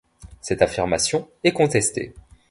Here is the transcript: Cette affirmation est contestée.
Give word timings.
Cette 0.41 0.63
affirmation 0.63 1.29
est 1.43 1.51
contestée. 1.53 2.15